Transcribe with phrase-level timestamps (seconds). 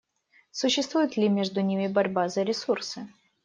[0.49, 3.07] Существует ли между ними борьба за ресурсы?